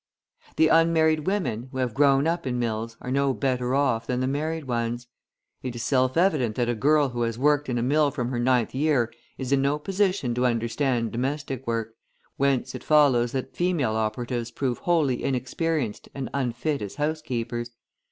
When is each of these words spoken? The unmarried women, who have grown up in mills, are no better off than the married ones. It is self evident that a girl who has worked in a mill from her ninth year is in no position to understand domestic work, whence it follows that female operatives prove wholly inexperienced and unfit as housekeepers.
The 0.55 0.67
unmarried 0.69 1.27
women, 1.27 1.67
who 1.71 1.77
have 1.77 1.93
grown 1.93 2.25
up 2.25 2.47
in 2.47 2.57
mills, 2.57 2.97
are 3.01 3.11
no 3.11 3.35
better 3.35 3.75
off 3.75 4.07
than 4.07 4.19
the 4.19 4.25
married 4.25 4.63
ones. 4.65 5.05
It 5.61 5.75
is 5.75 5.83
self 5.83 6.17
evident 6.17 6.55
that 6.55 6.67
a 6.67 6.73
girl 6.73 7.09
who 7.09 7.21
has 7.21 7.37
worked 7.37 7.69
in 7.69 7.77
a 7.77 7.83
mill 7.83 8.09
from 8.09 8.29
her 8.29 8.39
ninth 8.39 8.73
year 8.73 9.13
is 9.37 9.51
in 9.51 9.61
no 9.61 9.77
position 9.77 10.33
to 10.33 10.47
understand 10.47 11.11
domestic 11.11 11.67
work, 11.67 11.93
whence 12.37 12.73
it 12.73 12.83
follows 12.83 13.31
that 13.33 13.55
female 13.55 13.93
operatives 13.95 14.49
prove 14.49 14.79
wholly 14.79 15.23
inexperienced 15.23 16.09
and 16.15 16.31
unfit 16.33 16.81
as 16.81 16.95
housekeepers. 16.95 17.69